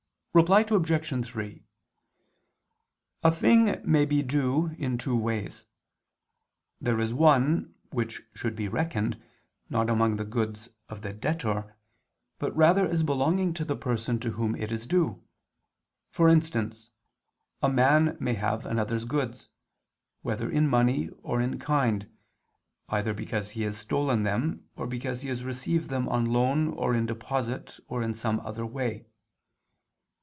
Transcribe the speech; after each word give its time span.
Reply 0.33 0.61
Obj. 0.69 1.25
3: 1.25 1.61
A 3.21 3.31
thing 3.31 3.81
may 3.83 4.05
be 4.05 4.23
due 4.23 4.67
in 4.79 4.97
two 4.97 5.17
ways. 5.17 5.65
There 6.79 7.01
is 7.01 7.13
one 7.13 7.75
which 7.89 8.21
should 8.33 8.55
be 8.55 8.69
reckoned, 8.69 9.21
not 9.69 9.89
among 9.89 10.15
the 10.15 10.23
goods 10.23 10.69
of 10.87 11.01
the 11.01 11.11
debtor, 11.11 11.75
but 12.39 12.55
rather 12.55 12.87
as 12.87 13.03
belonging 13.03 13.53
to 13.55 13.65
the 13.65 13.75
person 13.75 14.19
to 14.21 14.31
whom 14.31 14.55
it 14.55 14.71
is 14.71 14.87
due: 14.87 15.21
for 16.11 16.29
instance, 16.29 16.91
a 17.61 17.67
man 17.69 18.15
may 18.21 18.35
have 18.35 18.65
another's 18.65 19.03
goods, 19.03 19.49
whether 20.21 20.49
in 20.49 20.65
money 20.65 21.09
or 21.23 21.41
in 21.41 21.59
kind, 21.59 22.09
either 22.87 23.13
because 23.13 23.49
he 23.49 23.63
has 23.63 23.75
stolen 23.75 24.23
them, 24.23 24.63
or 24.77 24.87
because 24.87 25.23
he 25.23 25.27
has 25.27 25.43
received 25.43 25.89
them 25.89 26.07
on 26.07 26.23
loan 26.27 26.69
or 26.69 26.95
in 26.95 27.05
deposit 27.05 27.81
or 27.89 28.01
in 28.01 28.13
some 28.13 28.39
other 28.45 28.65
way. 28.65 29.05